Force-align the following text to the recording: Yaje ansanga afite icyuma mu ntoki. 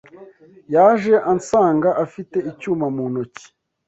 Yaje 0.73 1.13
ansanga 1.31 1.89
afite 2.03 2.37
icyuma 2.49 2.85
mu 2.95 3.05
ntoki. 3.11 3.45